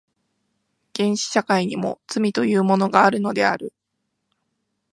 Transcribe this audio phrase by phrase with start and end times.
[0.97, 3.71] 原始社会にも罪というものがあるのである。